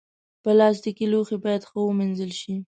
[0.43, 2.55] پلاستيکي لوښي باید ښه ومینځل شي.